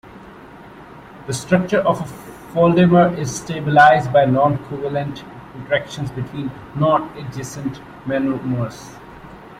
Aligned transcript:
The 1.27 1.33
structure 1.33 1.81
of 1.81 2.01
a 2.01 2.53
foldamer 2.55 3.15
is 3.19 3.35
stabilized 3.39 4.11
by 4.11 4.25
noncovalent 4.25 5.23
interactions 5.53 6.09
between 6.09 6.47
nonadjacent 6.73 7.75
monomers. 8.05 8.99